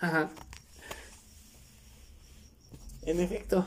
Ajá. 0.00 0.30
En 3.02 3.20
efecto, 3.20 3.64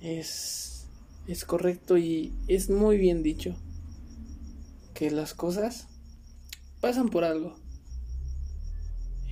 es, 0.00 0.86
es 1.26 1.44
correcto 1.44 1.98
y 1.98 2.32
es 2.46 2.70
muy 2.70 2.98
bien 2.98 3.22
dicho 3.22 3.56
que 4.94 5.10
las 5.10 5.34
cosas 5.34 5.88
pasan 6.80 7.08
por 7.08 7.24
algo. 7.24 7.56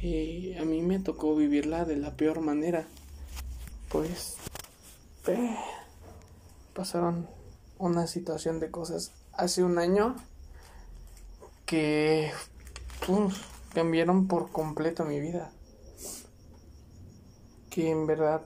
Y 0.03 0.55
a 0.55 0.65
mí 0.65 0.83
me 0.83 0.99
tocó 0.99 1.37
vivirla 1.37 1.85
de 1.85 1.97
la 1.97 2.17
peor 2.17 2.41
manera. 2.41 2.89
Pues 3.89 4.37
eh, 5.29 5.57
pasaron 6.75 7.29
una 7.79 8.07
situación 8.07 8.59
de 8.59 8.71
cosas 8.71 9.13
hace 9.33 9.63
un 9.63 9.79
año 9.79 10.17
que 11.67 12.33
cambiaron 13.73 14.27
por 14.29 14.51
completo 14.51 15.05
mi 15.05 15.21
vida. 15.21 15.53
Que 17.71 17.91
en 17.91 18.07
verdad 18.07 18.43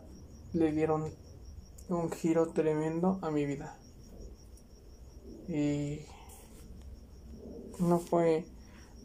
le 0.53 0.73
dieron 0.73 1.13
un 1.89 2.11
giro 2.11 2.49
tremendo 2.53 3.19
a 3.23 3.31
mi 3.31 3.45
vida. 3.47 3.77
Y 5.49 6.01
no 7.79 7.99
fue 7.99 8.45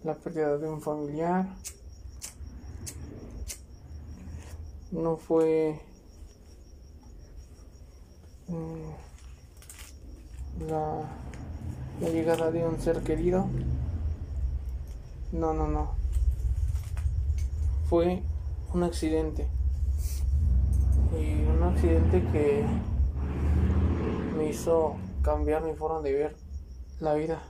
la 0.04 0.16
pérdida 0.16 0.58
de 0.58 0.68
un 0.68 0.82
familiar, 0.82 1.48
no 4.92 5.18
fue 5.18 5.80
mm, 8.48 8.92
la, 10.68 11.04
la 12.02 12.10
llegada 12.10 12.52
de 12.52 12.66
un 12.66 12.80
ser 12.80 13.04
querido. 13.04 13.46
No, 15.32 15.54
no, 15.54 15.68
no. 15.68 16.01
Fue 17.92 18.24
un 18.74 18.84
accidente. 18.84 19.50
Y 21.12 21.44
un 21.44 21.62
accidente 21.62 22.24
que 22.32 22.64
me 24.38 24.50
hizo 24.50 24.96
cambiar 25.22 25.66
mi 25.66 25.74
forma 25.74 26.00
de 26.00 26.14
ver 26.14 26.38
la 27.02 27.16
vida. 27.16 27.44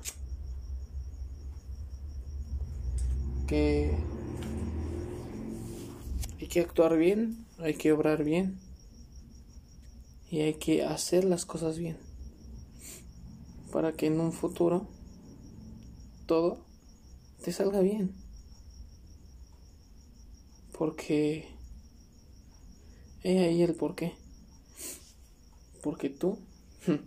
Que 3.46 3.96
hay 6.40 6.48
que 6.48 6.62
actuar 6.62 6.98
bien, 6.98 7.46
hay 7.60 7.76
que 7.76 7.92
obrar 7.92 8.24
bien 8.24 8.60
y 10.32 10.40
hay 10.40 10.56
que 10.56 10.84
hacer 10.84 11.24
las 11.24 11.46
cosas 11.46 11.78
bien 11.78 12.00
para 13.72 13.94
que 13.94 14.08
en 14.08 14.20
un 14.20 14.32
futuro 14.32 14.88
todo 16.26 16.66
te 17.44 17.52
salga 17.52 17.82
bien. 17.82 18.31
Porque 20.82 21.48
he 23.24 23.38
ahí 23.38 23.62
el 23.62 23.76
por 23.76 23.94
qué. 23.94 24.14
Porque 25.84 26.10
tú, 26.10 26.40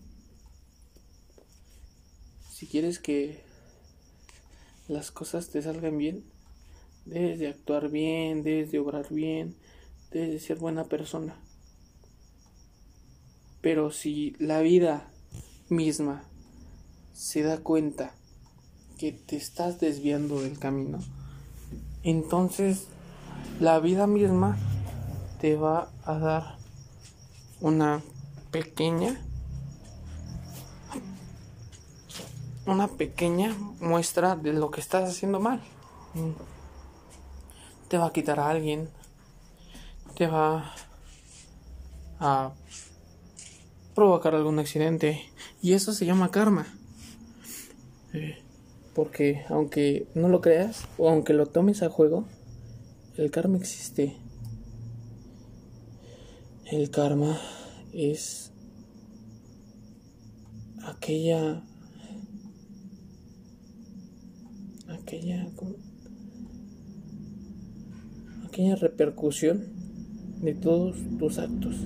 si 2.53 2.69
quieres 2.69 3.01
que 3.01 3.43
las 4.87 5.11
cosas 5.11 5.49
te 5.49 5.61
salgan 5.61 5.99
bien, 5.99 6.23
debes 7.05 7.41
de 7.41 7.49
actuar 7.49 7.91
bien, 7.91 8.45
debes 8.45 8.71
de 8.71 8.79
obrar 8.79 9.13
bien, 9.13 9.57
debes 10.13 10.31
de 10.31 10.39
ser 10.39 10.59
buena 10.59 10.85
persona. 10.85 11.37
Pero 13.61 13.91
si 13.91 14.37
la 14.39 14.61
vida 14.61 15.11
misma 15.69 16.23
se 17.13 17.43
da 17.43 17.59
cuenta 17.59 18.15
que 18.99 19.11
te 19.11 19.35
estás 19.35 19.81
desviando 19.81 20.43
del 20.43 20.61
camino, 20.61 21.01
entonces 22.05 22.87
la 23.61 23.79
vida 23.81 24.07
misma 24.07 24.57
te 25.41 25.57
va 25.57 25.91
a 26.05 26.19
dar 26.19 26.59
una 27.61 28.03
pequeña 28.51 29.21
una 32.67 32.89
pequeña 32.89 33.55
muestra 33.81 34.37
de 34.37 34.53
lo 34.53 34.71
que 34.71 34.81
estás 34.81 35.09
haciendo 35.09 35.41
mal. 35.41 35.61
Te 37.89 37.99
va 37.99 38.07
a 38.07 38.13
quitar 38.13 38.41
a 38.41 38.49
alguien, 38.49 38.89
te 40.17 40.27
va 40.27 40.73
a 42.21 42.53
provocar 43.95 44.35
algún 44.35 44.59
accidente 44.59 45.23
y 45.61 45.75
eso 45.75 45.93
se 45.93 46.07
llama 46.07 46.31
karma. 46.31 46.67
Porque 48.95 49.45
aunque 49.49 50.07
no 50.15 50.29
lo 50.29 50.41
creas 50.41 50.87
o 50.97 51.11
aunque 51.11 51.35
lo 51.35 51.47
tomes 51.47 51.83
a 51.83 51.91
juego, 51.91 52.25
el 53.17 53.31
karma 53.31 53.57
existe. 53.57 54.17
El 56.71 56.91
karma 56.91 57.39
es 57.93 58.53
aquella 60.85 61.63
aquella 64.89 65.47
aquella 68.47 68.77
repercusión 68.77 69.65
de 70.43 70.55
todos 70.55 70.97
tus 71.19 71.39
actos 71.39 71.77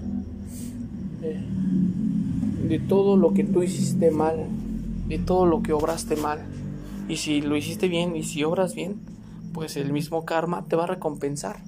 de 2.68 2.78
todo 2.80 3.16
lo 3.16 3.34
que 3.34 3.44
tú 3.44 3.62
hiciste 3.62 4.10
mal 4.10 4.46
de 5.08 5.18
todo 5.18 5.46
lo 5.46 5.62
que 5.62 5.72
obraste 5.72 6.16
mal. 6.16 6.40
Y 7.08 7.16
si 7.16 7.40
lo 7.40 7.56
hiciste 7.56 7.88
bien 7.88 8.14
y 8.14 8.22
si 8.22 8.44
obras 8.44 8.74
bien, 8.74 8.96
pues 9.58 9.76
el 9.76 9.92
mismo 9.92 10.24
karma 10.24 10.68
te 10.68 10.76
va 10.76 10.84
a 10.84 10.86
recompensar. 10.86 11.64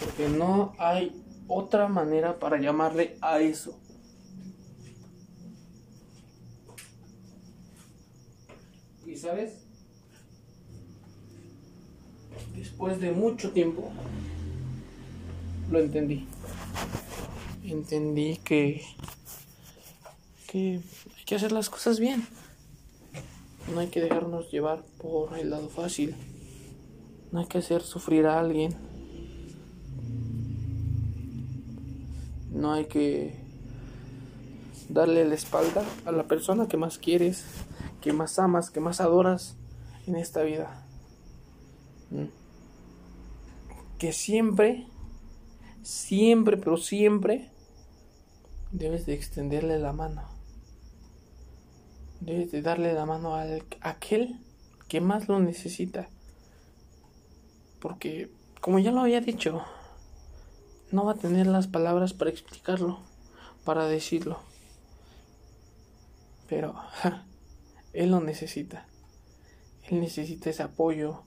Porque 0.00 0.28
no 0.28 0.74
hay 0.76 1.22
otra 1.46 1.86
manera 1.86 2.40
para 2.40 2.60
llamarle 2.60 3.16
a 3.20 3.38
eso. 3.38 3.78
¿Y 9.06 9.16
sabes? 9.16 9.60
Después 12.56 13.00
de 13.00 13.12
mucho 13.12 13.52
tiempo, 13.52 13.92
lo 15.70 15.78
entendí. 15.78 16.26
Entendí 17.62 18.38
que, 18.38 18.82
que 20.48 20.80
hay 21.16 21.24
que 21.24 21.36
hacer 21.36 21.52
las 21.52 21.70
cosas 21.70 22.00
bien. 22.00 22.26
No 23.72 23.80
hay 23.80 23.88
que 23.88 24.02
dejarnos 24.02 24.50
llevar 24.50 24.82
por 25.00 25.38
el 25.38 25.50
lado 25.50 25.68
fácil. 25.68 26.14
No 27.30 27.40
hay 27.40 27.46
que 27.46 27.58
hacer 27.58 27.82
sufrir 27.82 28.26
a 28.26 28.38
alguien. 28.38 28.74
No 32.50 32.72
hay 32.72 32.84
que 32.84 33.34
darle 34.90 35.24
la 35.24 35.34
espalda 35.34 35.82
a 36.04 36.12
la 36.12 36.24
persona 36.24 36.68
que 36.68 36.76
más 36.76 36.98
quieres, 36.98 37.44
que 38.02 38.12
más 38.12 38.38
amas, 38.38 38.70
que 38.70 38.80
más 38.80 39.00
adoras 39.00 39.56
en 40.06 40.16
esta 40.16 40.42
vida. 40.42 40.84
Mm. 42.10 42.26
Que 43.98 44.12
siempre, 44.12 44.86
siempre, 45.82 46.58
pero 46.58 46.76
siempre 46.76 47.50
debes 48.70 49.06
de 49.06 49.14
extenderle 49.14 49.78
la 49.78 49.94
mano. 49.94 50.41
De 52.24 52.62
darle 52.62 52.94
la 52.94 53.04
mano 53.04 53.34
a 53.34 53.44
aquel 53.80 54.38
que 54.88 55.00
más 55.00 55.28
lo 55.28 55.40
necesita. 55.40 56.08
Porque, 57.80 58.30
como 58.60 58.78
ya 58.78 58.92
lo 58.92 59.00
había 59.00 59.20
dicho, 59.20 59.62
no 60.92 61.04
va 61.04 61.12
a 61.12 61.16
tener 61.16 61.46
las 61.46 61.66
palabras 61.66 62.12
para 62.12 62.30
explicarlo, 62.30 63.00
para 63.64 63.86
decirlo. 63.86 64.38
Pero 66.48 66.74
él 67.92 68.10
lo 68.10 68.20
necesita. 68.20 68.86
Él 69.88 70.00
necesita 70.00 70.50
ese 70.50 70.62
apoyo, 70.62 71.22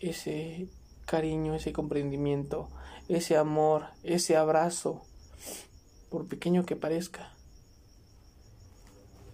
ese 0.00 0.68
cariño, 1.06 1.54
ese 1.54 1.72
comprendimiento, 1.72 2.68
ese 3.08 3.36
amor, 3.36 3.86
ese 4.02 4.36
abrazo, 4.36 5.02
por 6.10 6.26
pequeño 6.26 6.66
que 6.66 6.76
parezca. 6.76 7.32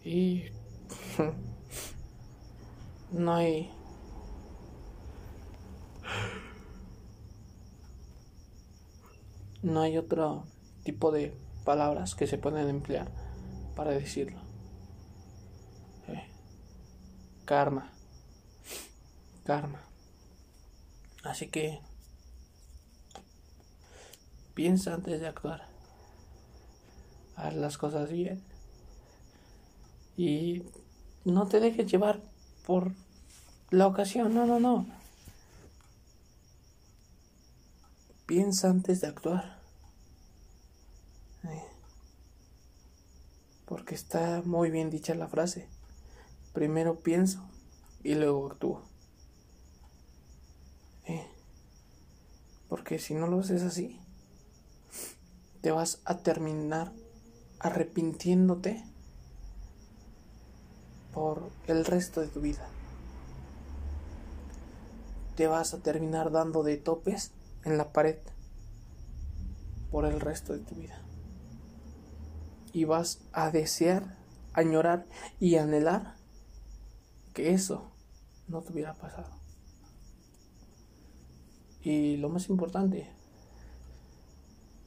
Y 0.05 0.45
no 3.13 3.35
hay 3.35 3.71
no 9.63 9.81
hay 9.81 9.97
otro 9.97 10.45
tipo 10.85 11.13
de 11.13 11.37
palabras 11.65 12.15
que 12.15 12.27
se 12.27 12.39
pueden 12.39 12.69
emplear 12.69 13.09
para 13.77 13.93
decirlo. 13.93 14.41
Eh, 16.09 16.27
karma. 17.45 17.93
Karma. 19.45 19.81
Así 21.25 21.49
que 21.49 21.81
piensa 24.55 24.95
antes 24.95 25.21
de 25.21 25.29
actuar. 25.29 25.69
Haz 27.37 27.55
las 27.55 27.79
cosas 27.79 28.11
bien. 28.11 28.43
Y 30.17 30.65
no 31.25 31.47
te 31.47 31.61
dejes 31.61 31.91
llevar 31.91 32.21
por 32.67 32.93
la 33.71 33.87
ocasión, 33.87 34.35
no, 34.35 34.47
no, 34.47 34.61
no. 34.61 34.87
piensa 38.33 38.71
antes 38.71 39.03
de 39.03 39.09
actuar. 39.09 39.59
Eh, 41.45 41.67
porque 43.67 43.95
está 43.95 44.41
muy 44.47 44.71
bien 44.71 44.89
dicha 44.89 45.15
la 45.15 45.29
frase. 45.29 45.69
Primero 46.55 46.99
pienso 47.01 47.47
y 48.03 48.15
luego 48.15 48.51
actúo. 48.51 48.83
Eh, 51.05 51.27
porque 52.71 52.99
si 52.99 53.13
no 53.13 53.27
lo 53.27 53.41
haces 53.41 53.63
así, 53.63 54.01
te 55.61 55.71
vas 55.71 56.01
a 56.07 56.17
terminar 56.17 56.91
arrepintiéndote 57.59 58.83
por 61.13 61.51
el 61.67 61.85
resto 61.85 62.21
de 62.21 62.29
tu 62.29 62.41
vida. 62.41 62.67
Te 65.37 65.47
vas 65.47 65.75
a 65.75 65.79
terminar 65.79 66.31
dando 66.31 66.63
de 66.63 66.77
topes 66.77 67.33
en 67.65 67.79
la 67.79 67.93
pared 67.93 68.19
por 69.91 70.05
el 70.05 70.21
resto 70.21 70.53
de 70.53 70.61
tu 70.61 70.75
vida. 70.75 71.01
Y 72.73 72.85
vas 72.85 73.21
a 73.33 73.51
desear, 73.51 74.17
añorar 74.55 75.07
y 75.39 75.57
anhelar 75.57 76.15
que 77.35 77.53
eso 77.53 77.91
no 78.49 78.63
te 78.63 78.73
hubiera 78.73 78.95
pasado. 78.95 79.31
Y 81.83 82.17
lo 82.19 82.29
más 82.29 82.49
importante, 82.49 83.11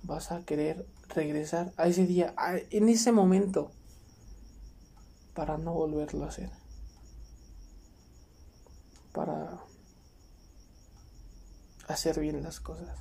vas 0.03 0.31
a 0.31 0.43
querer 0.43 0.87
regresar 1.09 1.73
a 1.77 1.87
ese 1.87 2.07
día, 2.07 2.33
en 2.69 2.89
ese 2.89 3.11
momento, 3.11 3.71
para 5.35 5.57
no 5.57 5.73
volverlo 5.73 6.23
a 6.23 6.29
hacer. 6.29 6.49
Para 9.13 9.59
hacer 11.87 12.19
bien 12.19 12.41
las 12.41 12.59
cosas. 12.59 12.97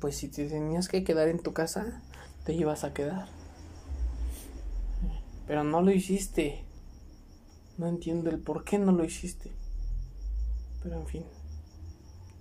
Pues 0.00 0.16
si 0.16 0.28
te 0.28 0.48
tenías 0.48 0.88
que 0.88 1.02
quedar 1.02 1.28
en 1.28 1.42
tu 1.42 1.52
casa, 1.52 2.02
te 2.44 2.52
ibas 2.52 2.84
a 2.84 2.92
quedar. 2.92 3.28
Pero 5.46 5.64
no 5.64 5.80
lo 5.82 5.90
hiciste. 5.90 6.64
No 7.78 7.88
entiendo 7.88 8.28
el 8.30 8.38
por 8.38 8.64
qué 8.64 8.78
no 8.78 8.92
lo 8.92 9.04
hiciste. 9.04 9.50
Pero 10.82 11.00
en 11.00 11.06
fin. 11.06 11.24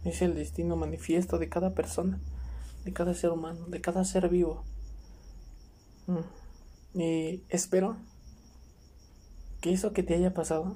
Es 0.03 0.21
el 0.21 0.35
destino 0.35 0.75
manifiesto 0.75 1.37
de 1.37 1.49
cada 1.49 1.73
persona, 1.73 2.19
de 2.85 2.93
cada 2.93 3.13
ser 3.13 3.31
humano, 3.31 3.65
de 3.67 3.81
cada 3.81 4.03
ser 4.03 4.29
vivo. 4.29 4.63
Mm. 6.07 6.46
Y 6.97 7.43
espero 7.49 7.95
que 9.61 9.71
eso 9.71 9.93
que 9.93 10.01
te 10.01 10.15
haya 10.15 10.33
pasado 10.33 10.75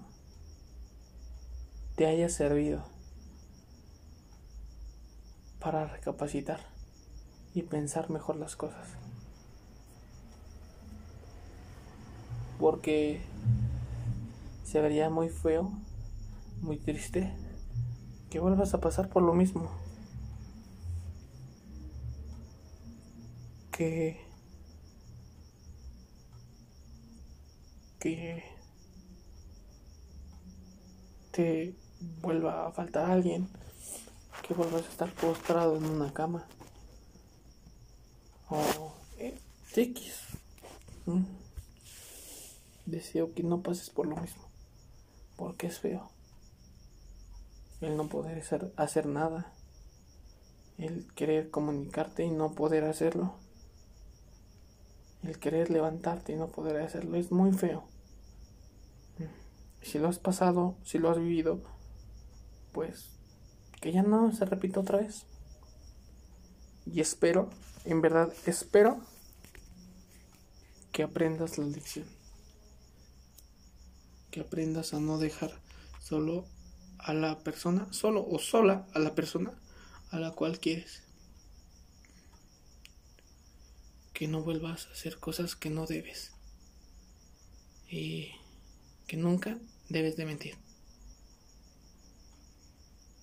te 1.95 2.05
haya 2.05 2.29
servido 2.29 2.83
para 5.59 5.87
recapacitar 5.87 6.59
y 7.55 7.63
pensar 7.63 8.11
mejor 8.11 8.35
las 8.35 8.55
cosas. 8.55 8.87
Porque 12.59 13.21
se 14.63 14.79
vería 14.79 15.09
muy 15.09 15.29
feo, 15.29 15.71
muy 16.61 16.77
triste, 16.77 17.33
que 18.29 18.39
vuelvas 18.39 18.75
a 18.75 18.79
pasar 18.79 19.09
por 19.09 19.23
lo 19.23 19.33
mismo. 19.33 19.71
Que... 23.71 24.30
Que 28.01 28.43
te 31.31 31.75
vuelva 32.21 32.67
a 32.67 32.71
faltar 32.71 33.09
alguien 33.09 33.47
que 34.41 34.53
vuelvas 34.53 34.85
a 34.85 34.89
estar 34.89 35.13
postrado 35.13 35.77
en 35.77 35.85
una 35.85 36.11
cama. 36.13 36.45
O 38.49 38.93
eh, 39.17 39.39
X. 39.75 40.19
Deseo 42.85 43.33
que 43.33 43.43
no 43.43 43.61
pases 43.61 43.89
por 43.89 44.07
lo 44.07 44.17
mismo. 44.17 44.43
Porque 45.37 45.67
es 45.67 45.79
feo. 45.79 46.09
El 47.79 47.97
no 47.97 48.09
poder 48.09 48.39
hacer, 48.39 48.73
hacer 48.75 49.05
nada. 49.05 49.53
El 50.77 51.07
querer 51.13 51.49
comunicarte 51.49 52.23
y 52.23 52.31
no 52.31 52.53
poder 52.53 52.83
hacerlo. 52.83 53.35
El 55.23 55.39
querer 55.39 55.69
levantarte 55.69 56.33
y 56.33 56.35
no 56.35 56.47
poder 56.47 56.77
hacerlo. 56.81 57.15
Es 57.15 57.31
muy 57.31 57.53
feo. 57.53 57.90
Si 59.81 59.99
lo 59.99 60.07
has 60.07 60.19
pasado, 60.19 60.77
si 60.83 60.97
lo 60.97 61.09
has 61.09 61.17
vivido, 61.17 61.61
pues 62.71 63.09
que 63.81 63.91
ya 63.91 64.03
no 64.03 64.31
se 64.31 64.45
repita 64.45 64.79
otra 64.79 64.99
vez. 64.99 65.25
Y 66.85 67.01
espero, 67.01 67.49
en 67.83 68.01
verdad, 68.01 68.31
espero 68.45 69.01
que 70.91 71.03
aprendas 71.03 71.57
la 71.57 71.65
lección. 71.65 72.05
Que 74.29 74.41
aprendas 74.41 74.93
a 74.93 74.99
no 74.99 75.17
dejar 75.17 75.51
solo 75.99 76.45
a 76.99 77.13
la 77.13 77.39
persona, 77.39 77.91
solo 77.91 78.25
o 78.27 78.39
sola 78.39 78.87
a 78.93 78.99
la 78.99 79.15
persona 79.15 79.53
a 80.11 80.19
la 80.19 80.31
cual 80.31 80.59
quieres. 80.59 81.03
Que 84.13 84.27
no 84.27 84.43
vuelvas 84.43 84.87
a 84.87 84.91
hacer 84.91 85.17
cosas 85.17 85.55
que 85.55 85.69
no 85.69 85.87
debes. 85.87 86.31
Y 87.89 88.31
que 89.11 89.17
nunca 89.17 89.57
debes 89.89 90.15
de 90.15 90.23
mentir. 90.23 90.55